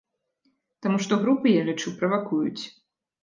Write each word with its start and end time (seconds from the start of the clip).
Таму 0.85 0.97
што 1.03 1.13
групы, 1.25 1.47
я 1.59 1.63
лічу, 1.69 1.93
правакуюць. 2.01 2.63